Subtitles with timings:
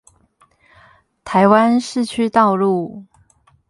[1.23, 3.05] 台灣市區道路